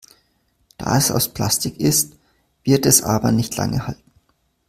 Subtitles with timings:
[0.79, 2.15] Da es aus Plastik ist,
[2.63, 4.11] wird es aber nicht lange halten.